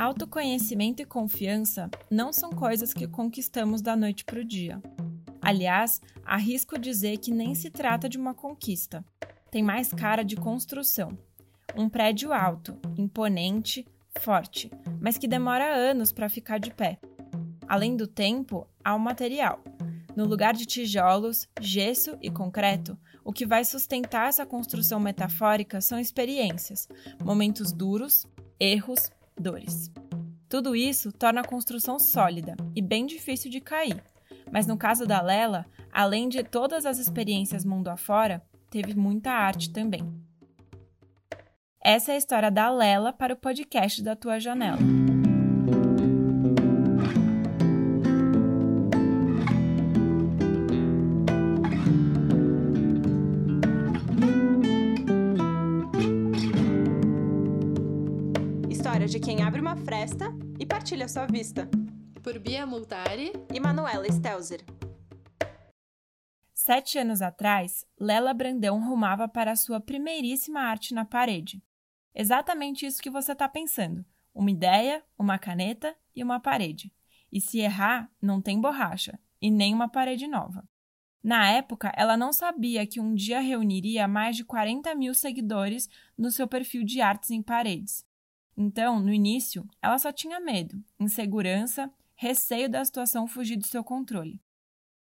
Autoconhecimento 0.00 1.02
e 1.02 1.04
confiança 1.04 1.90
não 2.10 2.32
são 2.32 2.48
coisas 2.48 2.94
que 2.94 3.06
conquistamos 3.06 3.82
da 3.82 3.94
noite 3.94 4.24
para 4.24 4.40
o 4.40 4.44
dia. 4.44 4.80
Aliás, 5.42 6.00
arrisco 6.24 6.78
dizer 6.78 7.18
que 7.18 7.30
nem 7.30 7.54
se 7.54 7.68
trata 7.68 8.08
de 8.08 8.16
uma 8.16 8.32
conquista. 8.32 9.04
Tem 9.50 9.62
mais 9.62 9.92
cara 9.92 10.22
de 10.22 10.36
construção. 10.36 11.18
Um 11.76 11.86
prédio 11.86 12.32
alto, 12.32 12.78
imponente, 12.96 13.86
forte, 14.18 14.70
mas 14.98 15.18
que 15.18 15.28
demora 15.28 15.70
anos 15.70 16.12
para 16.12 16.30
ficar 16.30 16.58
de 16.58 16.70
pé. 16.70 16.98
Além 17.68 17.94
do 17.94 18.06
tempo, 18.06 18.66
há 18.82 18.94
o 18.94 18.98
material. 18.98 19.62
No 20.16 20.24
lugar 20.24 20.54
de 20.54 20.64
tijolos, 20.64 21.46
gesso 21.60 22.16
e 22.22 22.30
concreto, 22.30 22.98
o 23.22 23.34
que 23.34 23.44
vai 23.44 23.66
sustentar 23.66 24.30
essa 24.30 24.46
construção 24.46 24.98
metafórica 24.98 25.78
são 25.78 25.98
experiências, 25.98 26.88
momentos 27.22 27.70
duros, 27.70 28.26
erros, 28.58 29.10
dores. 29.40 29.90
Tudo 30.48 30.74
isso 30.76 31.12
torna 31.12 31.40
a 31.40 31.46
construção 31.46 31.98
sólida 31.98 32.56
e 32.74 32.82
bem 32.82 33.06
difícil 33.06 33.50
de 33.50 33.60
cair. 33.60 34.02
Mas 34.50 34.66
no 34.66 34.76
caso 34.76 35.06
da 35.06 35.22
Lela, 35.22 35.64
além 35.92 36.28
de 36.28 36.42
todas 36.42 36.84
as 36.84 36.98
experiências 36.98 37.64
mundo 37.64 37.88
afora, 37.88 38.42
teve 38.68 38.94
muita 38.94 39.30
arte 39.30 39.72
também. 39.72 40.02
Essa 41.82 42.12
é 42.12 42.14
a 42.14 42.18
história 42.18 42.50
da 42.50 42.70
Lela 42.70 43.12
para 43.12 43.34
o 43.34 43.36
podcast 43.36 44.02
da 44.02 44.14
Tua 44.14 44.38
Janela. 44.38 45.09
História 58.80 59.06
de 59.06 59.20
quem 59.20 59.42
abre 59.42 59.60
uma 59.60 59.76
fresta 59.76 60.34
e 60.58 60.64
partilha 60.64 61.06
sua 61.06 61.26
vista. 61.26 61.68
Por 62.22 62.38
Bia 62.38 62.64
Multari 62.64 63.30
e 63.52 63.60
Manuela 63.60 64.10
Stelzer. 64.10 64.64
Sete 66.54 66.96
anos 66.96 67.20
atrás, 67.20 67.84
Lela 68.00 68.32
Brandão 68.32 68.82
rumava 68.82 69.28
para 69.28 69.52
a 69.52 69.56
sua 69.56 69.82
primeiríssima 69.82 70.60
arte 70.60 70.94
na 70.94 71.04
parede. 71.04 71.62
Exatamente 72.14 72.86
isso 72.86 73.02
que 73.02 73.10
você 73.10 73.32
está 73.32 73.46
pensando: 73.46 74.02
uma 74.34 74.50
ideia, 74.50 75.04
uma 75.18 75.38
caneta 75.38 75.94
e 76.16 76.24
uma 76.24 76.40
parede. 76.40 76.90
E 77.30 77.38
se 77.38 77.58
errar, 77.58 78.10
não 78.20 78.40
tem 78.40 78.58
borracha 78.58 79.20
e 79.42 79.50
nem 79.50 79.74
uma 79.74 79.90
parede 79.90 80.26
nova. 80.26 80.66
Na 81.22 81.50
época, 81.50 81.92
ela 81.94 82.16
não 82.16 82.32
sabia 82.32 82.86
que 82.86 82.98
um 82.98 83.14
dia 83.14 83.40
reuniria 83.40 84.08
mais 84.08 84.36
de 84.36 84.42
40 84.42 84.94
mil 84.94 85.12
seguidores 85.12 85.86
no 86.16 86.30
seu 86.30 86.48
perfil 86.48 86.82
de 86.82 87.02
artes 87.02 87.30
em 87.30 87.42
paredes. 87.42 88.08
Então, 88.56 89.00
no 89.00 89.12
início, 89.12 89.68
ela 89.80 89.98
só 89.98 90.12
tinha 90.12 90.40
medo, 90.40 90.82
insegurança, 90.98 91.90
receio 92.14 92.68
da 92.68 92.84
situação 92.84 93.26
fugir 93.26 93.56
do 93.56 93.66
seu 93.66 93.82
controle. 93.82 94.40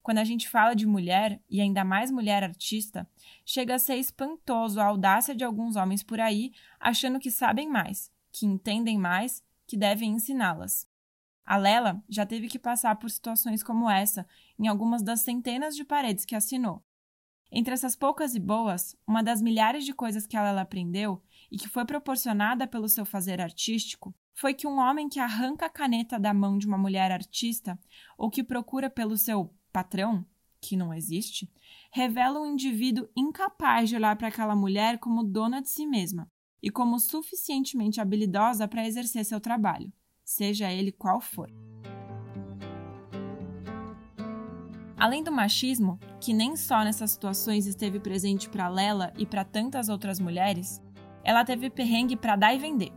Quando 0.04 0.20
a 0.20 0.24
gente 0.24 0.48
fala 0.48 0.74
de 0.74 0.86
mulher, 0.86 1.42
e 1.50 1.60
ainda 1.60 1.84
mais 1.84 2.10
mulher 2.10 2.44
artista, 2.44 3.10
chega 3.46 3.76
a 3.76 3.80
ser 3.80 3.98
espantoso 3.98 4.80
a 4.80 4.86
audácia 4.86 5.36
de 5.36 5.44
alguns 5.44 5.76
homens 5.76 6.02
por 6.02 6.20
aí 6.22 6.54
achando 6.80 7.20
que 7.20 7.30
sabem 7.30 7.68
mais, 7.68 8.10
que 8.32 8.46
entendem 8.46 8.98
mais, 8.98 9.44
que 9.66 9.76
devem 9.76 10.12
ensiná-las. 10.12 10.88
A 11.46 11.58
Lela 11.58 12.02
já 12.08 12.26
teve 12.26 12.48
que 12.48 12.60
passar 12.60 12.96
por 12.96 13.10
situações 13.10 13.64
como 13.64 13.90
essa 13.90 14.26
em 14.60 14.68
algumas 14.68 15.02
das 15.02 15.22
centenas 15.22 15.76
de 15.76 15.84
paredes 15.84 16.24
que 16.24 16.36
assinou. 16.36 16.84
Entre 17.52 17.74
essas 17.74 17.96
poucas 17.96 18.36
e 18.36 18.40
boas, 18.40 18.96
uma 19.08 19.24
das 19.24 19.42
milhares 19.42 19.86
de 19.86 19.94
coisas 19.94 20.28
que 20.28 20.38
a 20.38 20.44
Lela 20.44 20.62
aprendeu 20.62 21.22
e 21.52 21.58
que 21.58 21.68
foi 21.68 21.86
proporcionada 21.86 22.68
pelo 22.68 22.90
seu 22.90 23.06
fazer 23.06 23.40
artístico 23.42 24.14
foi 24.34 24.54
que 24.54 24.68
um 24.68 24.78
homem 24.78 25.10
que 25.10 25.20
arranca 25.20 25.66
a 25.66 25.70
caneta 25.70 26.20
da 26.20 26.34
mão 26.34 26.58
de 26.58 26.68
uma 26.68 26.78
mulher 26.78 27.12
artista 27.12 27.80
ou 28.18 28.30
que 28.30 28.44
procura 28.44 28.90
pelo 28.90 29.18
seu 29.18 29.54
patrão, 29.72 30.26
que 30.62 30.76
não 30.76 30.94
existe, 30.94 31.52
revela 31.92 32.40
um 32.40 32.46
indivíduo 32.46 33.08
incapaz 33.16 33.90
de 33.90 33.96
olhar 33.96 34.16
para 34.16 34.28
aquela 34.28 34.56
mulher 34.56 35.00
como 35.00 35.24
dona 35.24 35.62
de 35.62 35.70
si 35.70 35.86
mesma 35.86 36.30
e 36.62 36.70
como 36.70 37.00
suficientemente 37.00 38.02
habilidosa 38.02 38.68
para 38.68 38.86
exercer 38.86 39.24
seu 39.24 39.40
trabalho, 39.40 39.92
seja 40.24 40.72
ele 40.72 40.92
qual 40.92 41.22
for. 41.22 41.52
Além 44.98 45.24
do 45.24 45.32
machismo, 45.32 46.00
que 46.20 46.34
nem 46.34 46.56
só 46.56 46.84
nessas 46.84 47.12
situações 47.12 47.68
esteve 47.68 48.00
presente 48.00 48.50
para 48.50 48.68
Lela 48.68 49.14
e 49.16 49.28
para 49.28 49.46
tantas 49.46 49.90
outras 49.90 50.20
mulheres, 50.20 50.82
ela 51.28 51.44
teve 51.44 51.70
perrengue 51.70 52.16
para 52.16 52.38
dar 52.38 52.56
e 52.56 52.58
vender. 52.58 52.94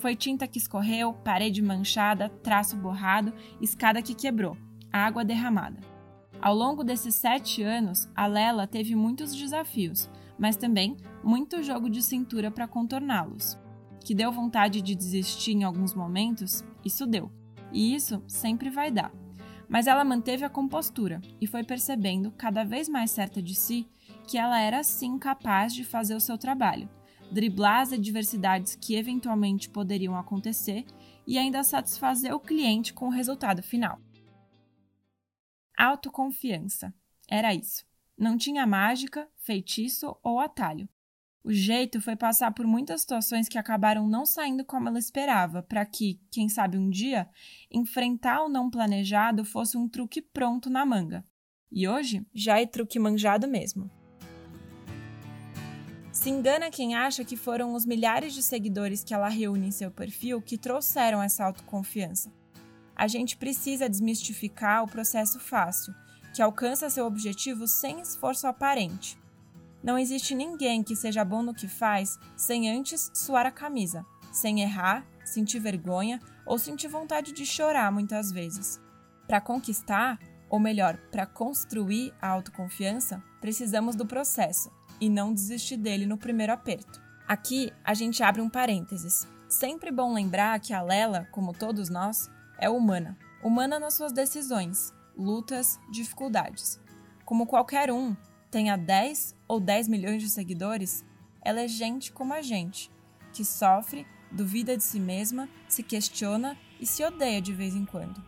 Foi 0.00 0.16
tinta 0.16 0.48
que 0.48 0.58
escorreu, 0.58 1.12
parede 1.12 1.62
manchada, 1.62 2.28
traço 2.28 2.76
borrado, 2.76 3.32
escada 3.60 4.02
que 4.02 4.16
quebrou, 4.16 4.56
água 4.92 5.24
derramada. 5.24 5.78
Ao 6.42 6.52
longo 6.52 6.82
desses 6.82 7.14
sete 7.14 7.62
anos, 7.62 8.10
a 8.16 8.26
Lela 8.26 8.66
teve 8.66 8.96
muitos 8.96 9.32
desafios, 9.32 10.10
mas 10.36 10.56
também 10.56 10.96
muito 11.22 11.62
jogo 11.62 11.88
de 11.88 12.02
cintura 12.02 12.50
para 12.50 12.66
contorná-los. 12.66 13.56
Que 14.04 14.12
deu 14.12 14.32
vontade 14.32 14.82
de 14.82 14.96
desistir 14.96 15.52
em 15.52 15.62
alguns 15.62 15.94
momentos, 15.94 16.64
isso 16.84 17.06
deu. 17.06 17.30
E 17.72 17.94
isso 17.94 18.20
sempre 18.26 18.70
vai 18.70 18.90
dar. 18.90 19.12
Mas 19.68 19.86
ela 19.86 20.04
manteve 20.04 20.44
a 20.44 20.50
compostura 20.50 21.20
e 21.40 21.46
foi 21.46 21.62
percebendo, 21.62 22.32
cada 22.32 22.64
vez 22.64 22.88
mais 22.88 23.12
certa 23.12 23.40
de 23.40 23.54
si, 23.54 23.86
que 24.26 24.36
ela 24.36 24.60
era 24.60 24.82
sim 24.82 25.16
capaz 25.16 25.72
de 25.72 25.84
fazer 25.84 26.16
o 26.16 26.20
seu 26.20 26.36
trabalho, 26.36 26.88
driblar 27.30 27.82
as 27.82 27.92
adversidades 27.92 28.74
que 28.74 28.94
eventualmente 28.94 29.68
poderiam 29.68 30.16
acontecer 30.16 30.84
e 31.26 31.36
ainda 31.36 31.62
satisfazer 31.62 32.34
o 32.34 32.40
cliente 32.40 32.92
com 32.92 33.06
o 33.06 33.10
resultado 33.10 33.62
final. 33.62 34.00
Autoconfiança. 35.76 36.92
Era 37.28 37.54
isso. 37.54 37.86
Não 38.16 38.36
tinha 38.36 38.66
mágica, 38.66 39.28
feitiço 39.36 40.16
ou 40.22 40.40
atalho. 40.40 40.88
O 41.44 41.52
jeito 41.52 42.00
foi 42.00 42.16
passar 42.16 42.52
por 42.52 42.66
muitas 42.66 43.02
situações 43.02 43.48
que 43.48 43.56
acabaram 43.56 44.08
não 44.08 44.26
saindo 44.26 44.64
como 44.64 44.88
ela 44.88 44.98
esperava, 44.98 45.62
para 45.62 45.86
que, 45.86 46.20
quem 46.30 46.48
sabe 46.48 46.76
um 46.76 46.90
dia, 46.90 47.28
enfrentar 47.70 48.44
o 48.44 48.48
não 48.48 48.68
planejado 48.68 49.44
fosse 49.44 49.76
um 49.76 49.88
truque 49.88 50.20
pronto 50.20 50.68
na 50.68 50.84
manga. 50.84 51.24
E 51.70 51.86
hoje 51.86 52.26
já 52.34 52.60
é 52.60 52.66
truque 52.66 52.98
manjado 52.98 53.46
mesmo. 53.46 53.97
Se 56.18 56.30
engana 56.30 56.68
quem 56.68 56.96
acha 56.96 57.24
que 57.24 57.36
foram 57.36 57.74
os 57.74 57.86
milhares 57.86 58.34
de 58.34 58.42
seguidores 58.42 59.04
que 59.04 59.14
ela 59.14 59.28
reúne 59.28 59.68
em 59.68 59.70
seu 59.70 59.88
perfil 59.88 60.42
que 60.42 60.58
trouxeram 60.58 61.22
essa 61.22 61.44
autoconfiança 61.44 62.28
a 62.98 63.06
gente 63.06 63.36
precisa 63.36 63.88
desmistificar 63.88 64.82
o 64.82 64.88
processo 64.88 65.38
fácil, 65.38 65.94
que 66.34 66.42
alcança 66.42 66.90
seu 66.90 67.06
objetivo 67.06 67.68
sem 67.68 68.00
esforço 68.00 68.48
aparente. 68.48 69.16
Não 69.80 69.96
existe 69.96 70.34
ninguém 70.34 70.82
que 70.82 70.96
seja 70.96 71.24
bom 71.24 71.40
no 71.40 71.54
que 71.54 71.68
faz 71.68 72.18
sem 72.36 72.68
antes 72.68 73.08
suar 73.14 73.46
a 73.46 73.52
camisa, 73.52 74.04
sem 74.32 74.62
errar, 74.62 75.06
sentir 75.24 75.60
vergonha 75.60 76.18
ou 76.44 76.58
sentir 76.58 76.88
vontade 76.88 77.32
de 77.32 77.46
chorar 77.46 77.92
muitas 77.92 78.32
vezes. 78.32 78.80
Para 79.28 79.40
conquistar, 79.40 80.18
ou 80.50 80.58
melhor, 80.58 80.98
para 81.12 81.24
construir 81.24 82.12
a 82.20 82.28
autoconfiança, 82.28 83.22
precisamos 83.40 83.94
do 83.94 84.04
processo 84.04 84.76
e 85.00 85.08
não 85.08 85.32
desistir 85.32 85.76
dele 85.76 86.06
no 86.06 86.18
primeiro 86.18 86.52
aperto. 86.52 87.00
Aqui 87.26 87.72
a 87.84 87.94
gente 87.94 88.22
abre 88.22 88.40
um 88.40 88.48
parênteses. 88.48 89.26
Sempre 89.48 89.90
bom 89.90 90.12
lembrar 90.12 90.60
que 90.60 90.72
a 90.72 90.82
Lela, 90.82 91.28
como 91.30 91.52
todos 91.52 91.88
nós, 91.88 92.30
é 92.58 92.68
humana. 92.68 93.18
Humana 93.42 93.78
nas 93.78 93.94
suas 93.94 94.12
decisões, 94.12 94.92
lutas, 95.16 95.78
dificuldades. 95.90 96.80
Como 97.24 97.46
qualquer 97.46 97.92
um, 97.92 98.16
tenha 98.50 98.76
10 98.76 99.36
ou 99.46 99.60
10 99.60 99.88
milhões 99.88 100.22
de 100.22 100.28
seguidores, 100.28 101.04
ela 101.42 101.60
é 101.60 101.68
gente 101.68 102.12
como 102.12 102.32
a 102.34 102.42
gente, 102.42 102.90
que 103.32 103.44
sofre, 103.44 104.06
duvida 104.32 104.76
de 104.76 104.82
si 104.82 104.98
mesma, 104.98 105.48
se 105.68 105.82
questiona 105.82 106.56
e 106.80 106.86
se 106.86 107.04
odeia 107.04 107.40
de 107.40 107.52
vez 107.52 107.74
em 107.74 107.84
quando. 107.84 108.22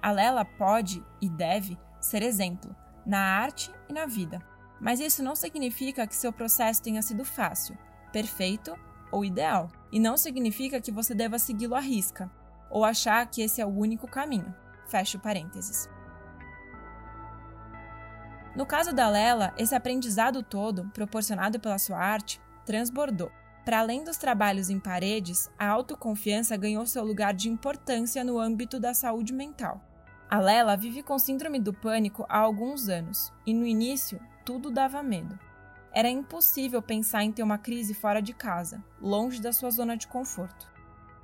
A 0.00 0.10
Lela 0.10 0.44
pode 0.44 1.04
e 1.20 1.28
deve 1.28 1.78
ser 2.00 2.22
exemplo 2.22 2.74
na 3.04 3.18
arte 3.18 3.70
e 3.88 3.92
na 3.92 4.06
vida, 4.06 4.42
mas 4.80 5.00
isso 5.00 5.22
não 5.22 5.34
significa 5.34 6.06
que 6.06 6.14
seu 6.14 6.32
processo 6.32 6.82
tenha 6.82 7.02
sido 7.02 7.24
fácil, 7.24 7.76
perfeito 8.12 8.78
ou 9.10 9.24
ideal, 9.24 9.70
e 9.90 9.98
não 9.98 10.16
significa 10.16 10.80
que 10.80 10.92
você 10.92 11.14
deva 11.14 11.38
segui-lo 11.38 11.74
à 11.74 11.80
risca 11.80 12.30
ou 12.70 12.84
achar 12.84 13.26
que 13.26 13.42
esse 13.42 13.60
é 13.60 13.66
o 13.66 13.70
único 13.70 14.06
caminho. 14.06 14.54
Fecho 14.86 15.18
parênteses. 15.18 15.88
No 18.54 18.66
caso 18.66 18.92
da 18.92 19.08
Lela, 19.08 19.54
esse 19.56 19.74
aprendizado 19.74 20.42
todo, 20.42 20.90
proporcionado 20.92 21.60
pela 21.60 21.78
sua 21.78 21.98
arte, 21.98 22.40
transbordou. 22.66 23.30
Para 23.64 23.80
além 23.80 24.02
dos 24.02 24.16
trabalhos 24.16 24.70
em 24.70 24.80
paredes, 24.80 25.50
a 25.58 25.68
autoconfiança 25.68 26.56
ganhou 26.56 26.84
seu 26.86 27.04
lugar 27.04 27.34
de 27.34 27.48
importância 27.48 28.24
no 28.24 28.38
âmbito 28.38 28.80
da 28.80 28.94
saúde 28.94 29.32
mental. 29.32 29.80
A 30.28 30.38
Lela 30.38 30.76
vive 30.76 31.02
com 31.02 31.18
síndrome 31.18 31.58
do 31.58 31.72
pânico 31.72 32.26
há 32.28 32.38
alguns 32.38 32.88
anos 32.88 33.32
e 33.46 33.54
no 33.54 33.66
início 33.66 34.20
tudo 34.48 34.70
dava 34.70 35.02
medo. 35.02 35.38
Era 35.92 36.08
impossível 36.08 36.80
pensar 36.80 37.22
em 37.22 37.30
ter 37.30 37.42
uma 37.42 37.58
crise 37.58 37.92
fora 37.92 38.22
de 38.22 38.32
casa, 38.32 38.82
longe 38.98 39.42
da 39.42 39.52
sua 39.52 39.70
zona 39.70 39.94
de 39.94 40.08
conforto. 40.08 40.72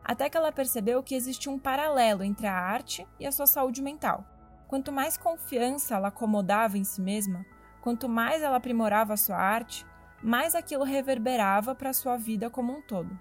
Até 0.05 0.29
que 0.29 0.37
ela 0.37 0.53
percebeu 0.53 1.03
que 1.03 1.15
existia 1.15 1.51
um 1.51 1.59
paralelo 1.59 2.23
entre 2.23 2.47
a 2.47 2.55
arte 2.55 3.09
e 3.19 3.27
a 3.27 3.33
sua 3.33 3.47
saúde 3.47 3.81
mental. 3.81 4.27
Quanto 4.69 4.93
mais 4.93 5.17
confiança 5.17 5.95
ela 5.95 6.09
acomodava 6.09 6.77
em 6.77 6.85
si 6.85 7.01
mesma, 7.01 7.47
quanto 7.81 8.11
mais 8.11 8.43
ela 8.43 8.59
aprimorava 8.59 9.15
a 9.15 9.17
sua 9.17 9.39
arte, 9.39 9.87
mais 10.23 10.55
aquilo 10.55 10.85
reverberava 10.85 11.75
para 11.75 11.89
a 11.89 11.95
sua 11.95 12.19
vida 12.19 12.51
como 12.51 12.77
um 12.77 12.83
todo. 12.83 13.19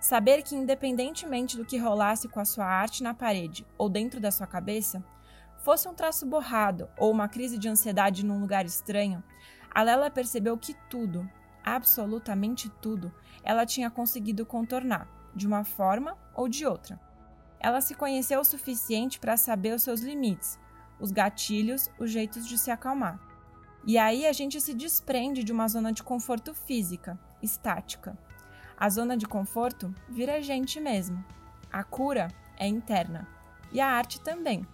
Saber 0.00 0.42
que, 0.42 0.56
independentemente 0.56 1.54
do 1.54 1.66
que 1.66 1.76
rolasse 1.76 2.28
com 2.28 2.40
a 2.40 2.46
sua 2.46 2.64
arte 2.64 3.02
na 3.02 3.12
parede 3.12 3.66
ou 3.76 3.90
dentro 3.90 4.20
da 4.20 4.30
sua 4.30 4.46
cabeça, 4.46 5.04
fosse 5.58 5.88
um 5.88 5.94
traço 5.94 6.26
borrado 6.26 6.88
ou 6.96 7.10
uma 7.10 7.28
crise 7.28 7.58
de 7.58 7.68
ansiedade 7.68 8.24
num 8.24 8.40
lugar 8.40 8.64
estranho, 8.64 9.22
a 9.70 9.82
Lela 9.82 10.10
percebeu 10.10 10.56
que 10.56 10.74
tudo, 10.88 11.28
absolutamente 11.64 12.68
tudo, 12.80 13.12
ela 13.42 13.66
tinha 13.66 13.90
conseguido 13.90 14.46
contornar, 14.46 15.08
de 15.34 15.46
uma 15.46 15.64
forma 15.64 16.16
ou 16.34 16.48
de 16.48 16.66
outra. 16.66 16.98
Ela 17.60 17.80
se 17.80 17.94
conheceu 17.94 18.40
o 18.40 18.44
suficiente 18.44 19.18
para 19.18 19.36
saber 19.36 19.74
os 19.74 19.82
seus 19.82 20.00
limites, 20.00 20.58
os 21.00 21.10
gatilhos, 21.10 21.90
os 21.98 22.10
jeitos 22.10 22.46
de 22.46 22.56
se 22.56 22.70
acalmar. 22.70 23.20
E 23.84 23.96
aí 23.96 24.26
a 24.26 24.32
gente 24.32 24.60
se 24.60 24.74
desprende 24.74 25.42
de 25.42 25.52
uma 25.52 25.68
zona 25.68 25.92
de 25.92 26.02
conforto 26.02 26.54
física, 26.54 27.18
estática. 27.42 28.18
A 28.76 28.88
zona 28.88 29.16
de 29.16 29.26
conforto 29.26 29.94
vira 30.08 30.42
gente 30.42 30.80
mesmo. 30.80 31.24
A 31.70 31.82
cura 31.82 32.28
é 32.56 32.66
interna. 32.66 33.26
E 33.72 33.80
a 33.80 33.86
arte 33.88 34.20
também. 34.20 34.66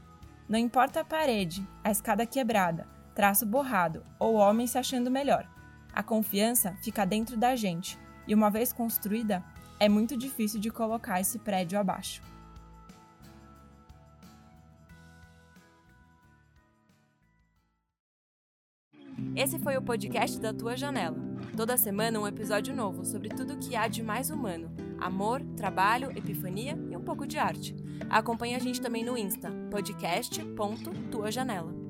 Não 0.46 0.58
importa 0.58 1.00
a 1.00 1.04
parede, 1.04 1.66
a 1.82 1.90
escada 1.90 2.26
quebrada, 2.26 2.86
traço 3.14 3.46
borrado 3.46 4.04
ou 4.18 4.34
homem 4.34 4.66
se 4.66 4.76
achando 4.76 5.10
melhor. 5.10 5.48
A 5.92 6.02
confiança 6.02 6.76
fica 6.82 7.06
dentro 7.06 7.36
da 7.36 7.56
gente. 7.56 7.98
E 8.26 8.34
uma 8.34 8.50
vez 8.50 8.72
construída, 8.72 9.42
é 9.80 9.88
muito 9.88 10.16
difícil 10.16 10.60
de 10.60 10.70
colocar 10.70 11.20
esse 11.20 11.38
prédio 11.38 11.78
abaixo. 11.78 12.22
Esse 19.34 19.58
foi 19.58 19.76
o 19.76 19.82
podcast 19.82 20.38
da 20.38 20.52
Tua 20.52 20.76
Janela. 20.76 21.16
Toda 21.56 21.76
semana 21.76 22.20
um 22.20 22.26
episódio 22.26 22.74
novo 22.74 23.04
sobre 23.04 23.28
tudo 23.30 23.54
o 23.54 23.58
que 23.58 23.74
há 23.76 23.88
de 23.88 24.02
mais 24.02 24.28
humano: 24.28 24.70
amor, 25.00 25.40
trabalho, 25.56 26.10
epifania 26.16 26.76
pouco 27.04 27.26
de 27.26 27.38
arte. 27.38 27.74
Acompanhe 28.10 28.54
a 28.54 28.58
gente 28.58 28.80
também 28.80 29.04
no 29.04 29.16
Insta, 29.16 29.50
podcast.tuajanela. 29.70 31.83